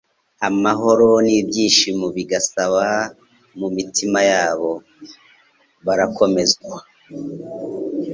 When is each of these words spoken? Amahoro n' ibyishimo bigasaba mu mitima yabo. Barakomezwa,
Amahoro 0.47 1.07
n' 1.25 1.33
ibyishimo 1.39 2.05
bigasaba 2.15 2.85
mu 3.59 3.67
mitima 3.75 4.19
yabo. 4.31 4.71
Barakomezwa, 5.85 6.75